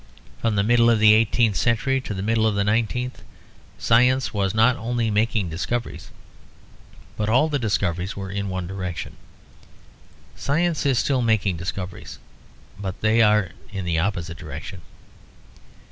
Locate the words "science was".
3.77-4.55